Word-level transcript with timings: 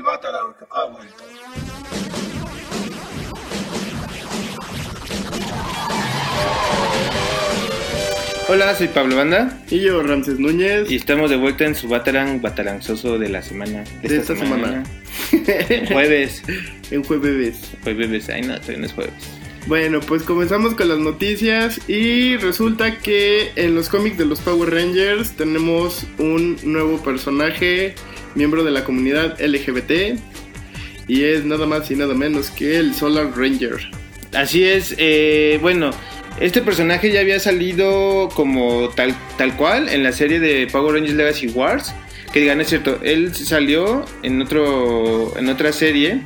El 0.00 0.06
Batarang 0.06 0.54
ha 0.70 0.84
vuelto. 0.86 1.24
Hola, 8.48 8.74
soy 8.74 8.88
Pablo 8.88 9.16
Banda 9.16 9.62
Y 9.68 9.80
yo, 9.80 10.02
Ramses 10.02 10.38
Núñez. 10.38 10.90
y 10.90 10.94
estamos 10.94 11.28
de 11.28 11.36
vuelta 11.36 11.66
en 11.66 11.74
su 11.74 11.86
Batarang 11.86 12.40
Bataranzoso 12.40 13.18
de 13.18 13.28
la 13.28 13.42
semana. 13.42 13.84
De 14.00 14.16
esta 14.16 14.34
semana. 14.34 14.84
Jueves. 15.92 16.44
en 16.90 17.04
jueves. 17.04 17.72
Jueves, 17.82 18.30
ay 18.30 18.40
no, 18.40 18.54
todavía 18.54 18.78
no 18.78 18.86
es 18.86 18.92
jueves. 18.94 19.12
Bueno, 19.66 20.00
pues 20.00 20.22
comenzamos 20.22 20.74
con 20.76 20.88
las 20.88 20.98
noticias 20.98 21.78
y 21.88 22.38
resulta 22.38 22.96
que 22.96 23.52
en 23.56 23.74
los 23.74 23.90
cómics 23.90 24.16
de 24.16 24.24
los 24.24 24.40
Power 24.40 24.70
Rangers 24.70 25.32
tenemos 25.32 26.06
un 26.18 26.56
nuevo 26.62 26.96
personaje, 27.02 27.94
miembro 28.34 28.64
de 28.64 28.70
la 28.70 28.84
comunidad 28.84 29.40
LGBT, 29.40 30.18
y 31.08 31.24
es 31.24 31.44
nada 31.44 31.66
más 31.66 31.90
y 31.90 31.96
nada 31.96 32.14
menos 32.14 32.50
que 32.50 32.76
el 32.76 32.94
Solar 32.94 33.32
Ranger. 33.36 33.78
Así 34.34 34.62
es, 34.64 34.94
eh, 34.98 35.58
bueno, 35.60 35.90
este 36.40 36.62
personaje 36.62 37.10
ya 37.10 37.20
había 37.20 37.40
salido 37.40 38.28
como 38.34 38.88
tal, 38.90 39.14
tal 39.36 39.56
cual 39.56 39.88
en 39.88 40.02
la 40.04 40.12
serie 40.12 40.38
de 40.40 40.68
Power 40.70 40.94
Rangers 40.94 41.16
Legacy 41.16 41.48
Wars. 41.48 41.92
Que 42.32 42.38
digan, 42.38 42.60
es 42.60 42.68
cierto, 42.68 43.00
él 43.02 43.34
salió 43.34 44.04
en, 44.22 44.40
otro, 44.40 45.36
en 45.36 45.48
otra 45.48 45.72
serie 45.72 46.20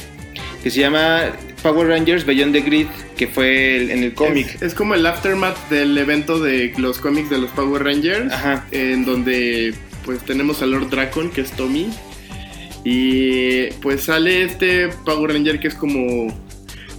que 0.62 0.71
se 0.71 0.80
llama 0.80 1.30
Power 1.62 1.88
Rangers 1.88 2.27
Beyond 2.27 2.52
the 2.52 2.60
Grid, 2.60 2.87
que 3.16 3.27
fue 3.27 3.77
el- 3.77 3.91
en 3.91 4.02
el 4.02 4.12
cómic. 4.12 4.55
Es, 4.57 4.60
es 4.62 4.74
como 4.74 4.95
el 4.95 5.07
aftermath 5.07 5.57
del 5.71 5.96
evento 5.96 6.38
de 6.41 6.74
los 6.77 6.98
cómics 6.98 7.30
de 7.30 7.38
los 7.38 7.51
Power 7.52 7.82
Rangers, 7.84 8.30
Ajá. 8.30 8.66
en 8.71 9.07
donde 9.07 9.73
pues 10.05 10.25
tenemos 10.25 10.63
a 10.63 10.67
Lord 10.67 10.91
Dracon, 10.91 11.31
que 11.31 11.41
es 11.41 11.53
Tommy, 11.53 11.89
y 12.85 13.67
pues 13.81 14.05
sale 14.05 14.43
este 14.43 14.89
Power 15.05 15.33
Ranger 15.33 15.59
que 15.59 15.69
es 15.69 15.75
como, 15.75 16.29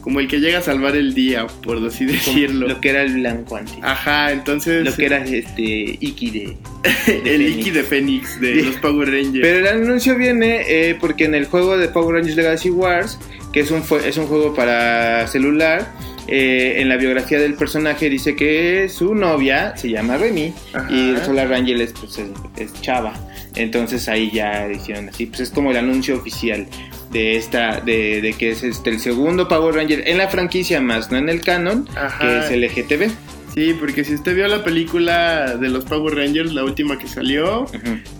como 0.01 0.19
el 0.19 0.27
que 0.27 0.39
llega 0.39 0.57
a 0.57 0.61
salvar 0.61 0.95
el 0.95 1.13
día, 1.13 1.45
por 1.63 1.77
así 1.85 2.05
decirlo. 2.05 2.67
Lo 2.67 2.81
que 2.81 2.89
era 2.89 3.03
el 3.03 3.13
blanco 3.13 3.55
antes. 3.55 3.77
Ajá, 3.83 4.31
entonces 4.31 4.83
Lo 4.83 4.95
que 4.95 5.05
era 5.05 5.23
este 5.23 5.97
Iki 5.99 6.31
de, 6.31 6.57
de 7.05 7.35
el 7.35 7.41
Fénix. 7.41 7.57
Iki 7.57 7.71
de 7.71 7.83
Fénix 7.83 8.41
de 8.41 8.55
los 8.63 8.75
Power 8.77 9.11
Rangers. 9.11 9.45
Pero 9.45 9.59
el 9.59 9.67
anuncio 9.67 10.17
viene 10.17 10.63
eh, 10.67 10.97
porque 10.99 11.25
en 11.25 11.35
el 11.35 11.45
juego 11.45 11.77
de 11.77 11.87
Power 11.87 12.15
Rangers 12.15 12.35
Legacy 12.35 12.71
Wars, 12.71 13.19
que 13.53 13.59
es 13.59 13.69
un, 13.69 13.83
es 14.03 14.17
un 14.17 14.25
juego 14.25 14.55
para 14.55 15.27
celular, 15.27 15.87
eh, 16.27 16.75
en 16.81 16.89
la 16.89 16.97
biografía 16.97 17.39
del 17.39 17.53
personaje 17.53 18.09
dice 18.09 18.35
que 18.35 18.89
su 18.89 19.13
novia 19.15 19.75
se 19.77 19.89
llama 19.89 20.17
Remy 20.17 20.53
Ajá. 20.73 20.87
y 20.91 21.09
el 21.09 21.21
Solar 21.23 21.49
Ranger 21.49 21.81
es, 21.81 21.93
pues, 21.93 22.17
es, 22.17 22.29
es 22.57 22.81
Chava. 22.81 23.13
Entonces 23.55 24.07
ahí 24.09 24.31
ya 24.31 24.67
dijeron 24.67 25.09
así, 25.09 25.27
pues 25.27 25.41
es 25.41 25.49
como 25.49 25.71
el 25.71 25.77
anuncio 25.77 26.15
oficial 26.15 26.67
de 27.11 27.37
esta, 27.37 27.79
de, 27.79 28.21
de 28.21 28.33
que 28.33 28.51
es 28.51 28.63
este 28.63 28.89
el 28.89 28.99
segundo 28.99 29.47
Power 29.47 29.75
Ranger 29.75 30.03
en 30.07 30.17
la 30.17 30.27
franquicia 30.27 30.81
más, 30.81 31.11
no 31.11 31.17
en 31.17 31.29
el 31.29 31.41
canon, 31.41 31.87
Ajá. 31.95 32.19
que 32.19 32.39
es 32.39 32.51
el 32.51 32.61
LGTB. 32.61 33.11
Sí, 33.55 33.73
porque 33.79 34.03
si 34.03 34.15
usted 34.15 34.35
vio 34.35 34.47
la 34.49 34.65
película 34.65 35.55
de 35.55 35.69
los 35.69 35.85
Power 35.85 36.13
Rangers, 36.15 36.53
la 36.53 36.65
última 36.65 36.99
que 36.99 37.07
salió. 37.07 37.65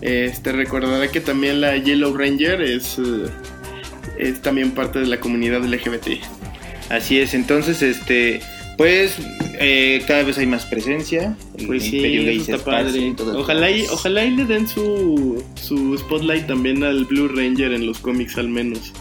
Este 0.00 0.52
recordará 0.52 1.08
que 1.08 1.20
también 1.20 1.60
la 1.60 1.76
Yellow 1.76 2.16
Ranger 2.16 2.62
es, 2.62 2.98
eh, 2.98 3.28
es 4.18 4.40
también 4.40 4.70
parte 4.70 5.00
de 5.00 5.06
la 5.06 5.20
comunidad 5.20 5.62
LGBT. 5.62 6.22
Así 6.88 7.18
es, 7.18 7.34
entonces, 7.34 7.82
este, 7.82 8.40
pues, 8.76 9.16
eh, 9.58 10.02
cada 10.06 10.22
vez 10.22 10.38
hay 10.38 10.46
más 10.46 10.66
presencia. 10.66 11.36
Pues 11.66 11.84
sí, 11.84 12.04
eso 12.04 12.52
está 12.52 12.64
padre. 12.64 13.14
Ojalá 13.34 13.70
y, 13.70 13.80
partes. 13.80 13.92
ojalá 13.92 14.24
y 14.24 14.30
le 14.32 14.44
den 14.44 14.68
su, 14.68 15.42
su 15.54 15.96
spotlight 15.96 16.46
también 16.46 16.84
al 16.84 17.04
Blue 17.06 17.28
Ranger 17.28 17.72
en 17.72 17.86
los 17.86 17.98
cómics 17.98 18.36
al 18.36 18.48
menos. 18.48 18.92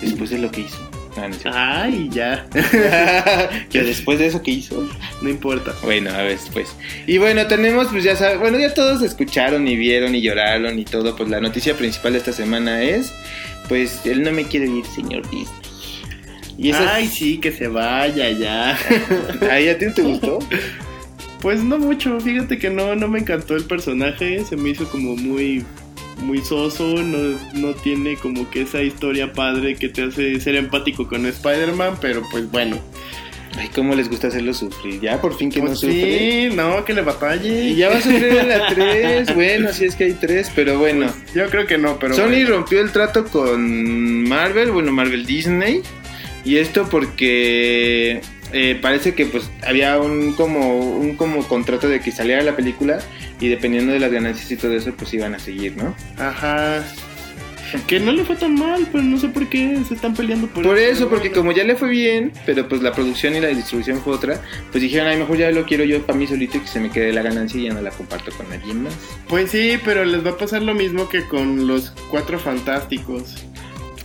Después 0.00 0.30
de 0.30 0.38
lo 0.38 0.50
que 0.50 0.62
hizo. 0.62 0.90
Ah, 1.16 1.28
no. 1.28 1.36
Ay, 1.52 2.08
ya. 2.10 2.46
que 3.70 3.82
después 3.82 4.18
de 4.18 4.26
eso 4.26 4.42
que 4.42 4.50
hizo. 4.50 4.88
no 5.22 5.28
importa. 5.28 5.74
Bueno, 5.82 6.10
a 6.10 6.18
ver, 6.18 6.38
después. 6.38 6.74
Y 7.06 7.18
bueno, 7.18 7.46
tenemos, 7.46 7.88
pues 7.88 8.04
ya 8.04 8.16
saben, 8.16 8.40
bueno, 8.40 8.58
ya 8.58 8.74
todos 8.74 9.02
escucharon 9.02 9.66
y 9.66 9.76
vieron 9.76 10.14
y 10.14 10.20
lloraron 10.20 10.78
y 10.78 10.84
todo. 10.84 11.16
Pues 11.16 11.28
la 11.28 11.40
noticia 11.40 11.76
principal 11.76 12.12
de 12.12 12.18
esta 12.18 12.32
semana 12.32 12.82
es, 12.82 13.12
pues, 13.68 14.04
él 14.04 14.22
no 14.22 14.32
me 14.32 14.44
quiere 14.44 14.66
ir, 14.66 14.84
señor 14.86 15.22
Disney. 15.30 15.65
Y 16.58 16.72
Ay, 16.72 17.06
sí, 17.08 17.38
que 17.38 17.52
se 17.52 17.68
vaya 17.68 18.30
ya. 18.30 18.78
¿Ay, 19.50 19.68
a 19.68 19.78
ti 19.78 19.86
te 19.94 20.02
gustó? 20.02 20.38
Pues 21.40 21.62
no 21.62 21.78
mucho, 21.78 22.18
fíjate 22.20 22.58
que 22.58 22.70
no, 22.70 22.94
no 22.96 23.08
me 23.08 23.18
encantó 23.18 23.56
el 23.56 23.64
personaje, 23.64 24.42
se 24.44 24.56
me 24.56 24.70
hizo 24.70 24.88
como 24.88 25.14
muy, 25.16 25.62
muy 26.22 26.38
soso, 26.38 27.02
no, 27.02 27.38
no 27.54 27.74
tiene 27.74 28.16
como 28.16 28.48
que 28.50 28.62
esa 28.62 28.82
historia 28.82 29.32
padre 29.34 29.76
que 29.76 29.88
te 29.90 30.04
hace 30.04 30.40
ser 30.40 30.56
empático 30.56 31.06
con 31.06 31.26
Spider-Man, 31.26 31.98
pero 32.00 32.22
pues 32.30 32.50
bueno. 32.50 32.78
Ay, 33.58 33.68
cómo 33.74 33.94
les 33.94 34.08
gusta 34.10 34.28
hacerlo 34.28 34.52
sufrir. 34.52 35.00
Ya, 35.00 35.18
por 35.20 35.34
fin 35.36 35.50
que 35.50 35.60
no 35.60 35.66
Pues 35.66 35.80
sufre. 35.80 36.48
sí, 36.50 36.54
no, 36.56 36.84
que 36.84 36.92
le 36.92 37.00
batalle. 37.02 37.68
Y 37.70 37.76
ya 37.76 37.88
va 37.88 37.96
a 37.96 38.00
sufrir 38.02 38.24
en 38.36 38.48
la 38.50 38.66
3. 38.68 39.34
Bueno, 39.34 39.72
si 39.72 39.86
es 39.86 39.94
que 39.94 40.04
hay 40.04 40.12
3, 40.12 40.52
pero 40.54 40.78
bueno. 40.78 41.06
Yo 41.34 41.48
creo 41.48 41.66
que 41.66 41.78
no, 41.78 41.98
pero 41.98 42.14
Sony 42.14 42.26
bueno. 42.28 42.48
rompió 42.50 42.80
el 42.80 42.92
trato 42.92 43.24
con 43.24 44.28
Marvel, 44.28 44.72
bueno, 44.72 44.92
Marvel 44.92 45.24
Disney. 45.24 45.80
Y 46.46 46.58
esto 46.58 46.88
porque 46.88 48.20
eh, 48.52 48.78
parece 48.80 49.14
que 49.14 49.26
pues 49.26 49.50
había 49.66 49.98
un 49.98 50.32
como 50.34 50.78
un 50.78 51.16
como 51.16 51.42
contrato 51.48 51.88
de 51.88 51.98
que 52.00 52.12
saliera 52.12 52.40
la 52.42 52.54
película 52.54 53.00
y 53.40 53.48
dependiendo 53.48 53.92
de 53.92 53.98
las 53.98 54.12
ganancias 54.12 54.48
y 54.52 54.56
todo 54.56 54.72
eso 54.72 54.94
pues 54.96 55.12
iban 55.12 55.34
a 55.34 55.40
seguir, 55.40 55.76
¿no? 55.76 55.92
Ajá. 56.16 56.84
Que 57.88 57.98
no 57.98 58.12
le 58.12 58.24
fue 58.24 58.36
tan 58.36 58.54
mal, 58.54 58.86
pero 58.92 59.02
no 59.02 59.18
sé 59.18 59.28
por 59.28 59.48
qué 59.48 59.76
se 59.88 59.94
están 59.94 60.14
peleando 60.14 60.46
por, 60.46 60.62
Por 60.62 60.78
eso, 60.78 61.08
porque 61.08 61.32
como 61.32 61.50
ya 61.50 61.64
le 61.64 61.74
fue 61.74 61.88
bien, 61.88 62.32
pero 62.46 62.68
pues 62.68 62.80
la 62.80 62.92
producción 62.92 63.34
y 63.34 63.40
la 63.40 63.48
distribución 63.48 64.00
fue 64.00 64.14
otra, 64.14 64.40
pues 64.70 64.80
dijeron, 64.80 65.08
ay, 65.08 65.18
mejor 65.18 65.36
ya 65.36 65.50
lo 65.50 65.66
quiero 65.66 65.82
yo 65.82 66.00
para 66.06 66.16
mí 66.16 66.28
solito 66.28 66.58
y 66.58 66.60
que 66.60 66.68
se 66.68 66.78
me 66.78 66.90
quede 66.90 67.12
la 67.12 67.22
ganancia 67.22 67.60
y 67.60 67.64
ya 67.64 67.74
no 67.74 67.82
la 67.82 67.90
comparto 67.90 68.30
con 68.36 68.48
nadie 68.48 68.72
más. 68.72 68.94
Pues 69.28 69.50
sí, 69.50 69.78
pero 69.84 70.04
les 70.04 70.24
va 70.24 70.30
a 70.30 70.38
pasar 70.38 70.62
lo 70.62 70.74
mismo 70.74 71.08
que 71.08 71.26
con 71.26 71.66
los 71.66 71.90
cuatro 72.08 72.38
fantásticos. 72.38 73.34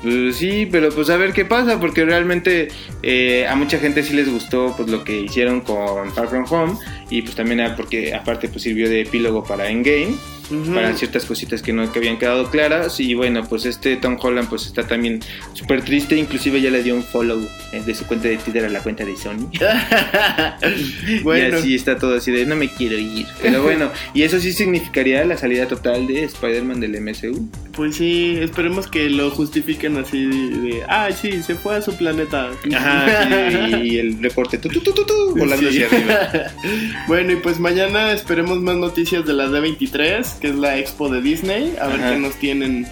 Pues 0.01 0.35
sí, 0.37 0.67
pero 0.71 0.89
pues 0.89 1.09
a 1.11 1.17
ver 1.17 1.31
qué 1.33 1.45
pasa, 1.45 1.79
porque 1.79 2.03
realmente 2.05 2.69
eh, 3.03 3.45
a 3.47 3.55
mucha 3.55 3.77
gente 3.77 4.01
sí 4.03 4.13
les 4.15 4.29
gustó 4.31 4.73
pues 4.75 4.89
lo 4.89 5.03
que 5.03 5.21
hicieron 5.21 5.61
con 5.61 6.11
Far 6.13 6.27
From 6.27 6.45
Home 6.49 6.73
y 7.09 7.21
pues 7.21 7.35
también 7.35 7.61
a- 7.61 7.75
porque 7.75 8.13
aparte 8.15 8.47
pues 8.49 8.63
sirvió 8.63 8.89
de 8.89 9.01
epílogo 9.01 9.43
para 9.43 9.69
Endgame, 9.69 10.15
para 10.73 10.93
ciertas 10.97 11.23
cositas 11.23 11.61
que 11.61 11.71
no 11.71 11.89
que 11.93 11.99
habían 11.99 12.17
quedado 12.19 12.49
claras 12.51 12.99
y 12.99 13.13
bueno 13.13 13.47
pues 13.47 13.65
este 13.65 13.95
Tom 13.95 14.17
Holland 14.21 14.49
pues 14.49 14.65
está 14.65 14.85
también 14.85 15.21
súper 15.53 15.81
triste, 15.81 16.17
inclusive 16.17 16.59
ya 16.61 16.69
le 16.71 16.83
dio 16.83 16.93
un 16.93 17.03
follow 17.03 17.39
eh, 17.71 17.81
de 17.85 17.95
su 17.95 18.05
cuenta 18.05 18.27
de 18.27 18.35
Twitter 18.37 18.65
a 18.65 18.69
la 18.69 18.81
cuenta 18.81 19.05
de 19.05 19.15
Sony. 19.15 19.49
bueno, 21.23 21.57
Y 21.57 21.59
así 21.59 21.75
está 21.75 21.97
todo 21.97 22.15
así 22.17 22.31
de 22.31 22.45
no 22.45 22.55
me 22.55 22.69
quiero 22.69 22.97
ir. 22.97 23.27
Pero 23.41 23.63
bueno, 23.63 23.91
y 24.13 24.23
eso 24.23 24.39
sí 24.39 24.51
significaría 24.53 25.23
la 25.25 25.37
salida 25.37 25.67
total 25.67 26.07
de 26.07 26.23
Spider-Man 26.23 26.79
del 26.79 26.99
MCU. 27.01 27.47
Pues 27.73 27.95
sí, 27.95 28.37
esperemos 28.39 28.87
que 28.87 29.09
lo 29.09 29.29
justifiquen 29.31 29.97
así 29.97 30.25
de, 30.25 30.83
ah, 30.87 31.09
sí, 31.11 31.41
se 31.43 31.55
fue 31.55 31.75
a 31.77 31.81
su 31.81 31.95
planeta. 31.95 32.49
Ajá, 32.75 33.27
sí, 33.49 33.75
y 33.83 33.97
el 33.99 34.21
reporte 34.21 34.57
tu, 34.57 34.69
tu, 34.69 34.79
tu, 34.81 34.93
tu, 34.93 35.05
tu, 35.05 35.35
volando 35.37 35.69
Sí. 35.71 35.81
hacia 35.83 35.97
arriba. 35.97 36.51
bueno, 37.07 37.31
y 37.33 37.35
pues 37.37 37.59
mañana 37.59 38.11
esperemos 38.11 38.59
más 38.61 38.75
noticias 38.75 39.25
de 39.25 39.33
la 39.33 39.47
D23, 39.47 40.39
que 40.39 40.47
es 40.49 40.55
la 40.55 40.77
expo 40.77 41.09
de 41.09 41.21
Disney, 41.21 41.73
a 41.79 41.87
ver 41.87 41.99
qué 41.99 42.19
nos 42.19 42.35
tienen 42.35 42.87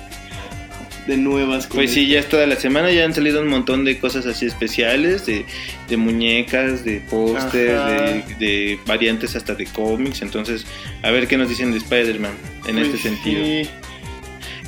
de 1.08 1.18
nuevas. 1.18 1.66
con 1.66 1.78
Pues 1.78 1.92
sí, 1.92 2.08
ya 2.08 2.20
es 2.20 2.30
toda 2.30 2.46
la 2.46 2.56
semana, 2.56 2.92
ya 2.92 3.04
han 3.04 3.14
salido 3.16 3.42
un 3.42 3.48
montón 3.48 3.84
de 3.84 3.98
cosas 4.00 4.28
así 4.28 4.46
especiales, 4.46 5.26
de, 5.26 5.44
de 5.90 5.98
muñecas, 5.98 6.86
de 6.86 7.02
póster, 7.10 7.76
Ajá. 7.76 8.02
de, 8.04 8.24
de 8.40 8.80
variantes 8.86 9.36
hasta 9.36 9.56
de 9.56 9.66
cómics, 9.66 10.22
entonces 10.22 10.66
a 11.02 11.10
ver 11.10 11.28
qué 11.28 11.36
nos 11.38 11.50
dicen 11.50 11.72
de 11.72 11.80
Spider-Man 11.80 12.34
en 12.68 12.76
Pues 12.76 12.88
este 12.90 12.98
sentido. 13.10 13.44
sí. 13.44 13.68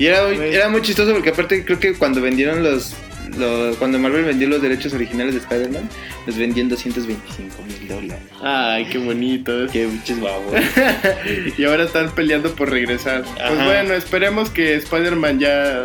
Y 0.02 0.08
era, 0.08 0.24
muy- 0.28 0.38
era 0.48 0.70
muy 0.70 0.82
chistoso 0.82 1.12
porque 1.14 1.30
aparte 1.30 1.64
creo 1.64 1.80
que 1.80 1.94
cuando 1.94 2.22
vendieron 2.22 2.64
los, 2.64 2.94
los- 3.38 3.76
cuando 3.78 4.00
Marvel 4.00 4.24
vendió 4.26 4.48
los 4.50 4.62
derechos 4.62 4.94
originales 4.94 5.34
de 5.36 5.42
Spider-Man, 5.42 5.88
los 6.26 6.38
vendió 6.38 6.64
en 6.64 6.70
225 6.70 7.64
mil 7.68 7.88
dólares. 7.88 8.24
Ay, 8.42 8.86
qué 8.86 8.98
bonito. 8.98 9.68
Qué 9.72 9.86
bichos 9.86 10.20
babos. 10.20 10.54
y 11.58 11.64
ahora 11.64 11.84
están 11.84 12.10
peleando 12.16 12.52
por 12.56 12.70
regresar. 12.72 13.24
Pues 13.24 13.64
bueno, 13.66 13.94
esperemos 13.94 14.50
que 14.50 14.76
Spider-Man 14.76 15.40
ya 15.40 15.84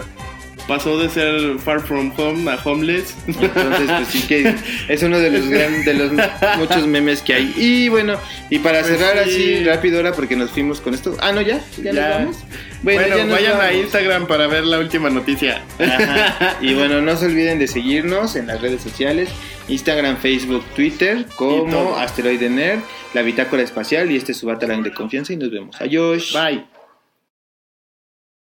pasó 0.67 0.99
de 0.99 1.09
ser 1.09 1.59
Far 1.59 1.81
From 1.81 2.13
Home 2.17 2.51
a 2.51 2.57
Homeless. 2.63 3.15
Entonces, 3.27 3.91
pues 3.97 4.09
sí 4.09 4.23
que 4.27 4.55
es 4.89 5.03
uno 5.03 5.19
de 5.19 5.31
los 5.31 5.49
gran, 5.49 5.85
de 5.85 5.95
los 5.95 6.13
muchos 6.59 6.87
memes 6.87 7.23
que 7.23 7.35
hay. 7.35 7.55
Y 7.57 7.89
bueno, 7.89 8.19
y 8.51 8.59
para 8.59 8.81
Pues 8.81 8.99
cerrar 8.99 9.25
sí. 9.25 9.31
así 9.31 9.65
rápido 9.65 9.99
ahora 9.99 10.13
porque 10.13 10.37
nos 10.37 10.51
fuimos 10.51 10.81
con 10.81 10.95
esto. 10.95 11.17
Ah, 11.21 11.33
no, 11.33 11.41
ya, 11.41 11.61
ya, 11.83 11.93
nos 11.93 12.09
vamos. 12.11 12.37
Bueno, 12.83 13.07
ya 13.09 13.25
nos 13.25 13.31
vayan 13.31 13.61
a. 13.61 13.73
Instagram 13.73 14.27
para 14.27 14.47
ver 14.47 14.65
la 14.65 14.79
última 14.79 15.11
noticia. 15.11 15.63
Ajá. 15.79 16.57
Y 16.61 16.75
bueno, 16.75 17.01
no 17.01 17.17
se 17.17 17.27
olviden 17.27 17.59
de 17.59 17.67
seguirnos 17.67 18.37
en 18.37 18.47
las 18.47 18.61
redes 18.61 18.83
sociales, 18.83 19.29
Instagram, 19.69 20.17
Facebook, 20.19 20.65
Twitter, 20.75 21.27
como. 21.37 21.97
Asteroide 21.97 22.49
Nerd, 22.51 22.81
la 23.15 23.23
Bitácora 23.23 23.63
Espacial 23.63 24.11
y 24.11 24.17
este 24.17 24.33
es 24.33 24.39
su 24.39 24.47
Batarang 24.47 24.83
de 24.83 24.93
confianza 24.93 25.33
y 25.33 25.37
nos 25.37 25.51
vemos. 25.51 25.77
Adiós. 25.81 26.33
Bye. 26.33 26.76